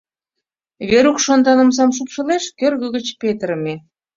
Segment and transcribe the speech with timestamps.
[0.89, 3.75] Верук шондан омсам шупшылеш— кӧргӧ гыч петырыме.